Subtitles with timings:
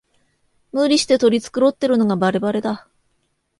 [0.71, 2.87] 無理して取り繕ってるのがバレバレだ